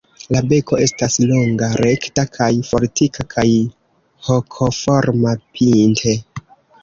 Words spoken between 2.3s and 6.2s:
kaj fortika kaj hokoforma pinte.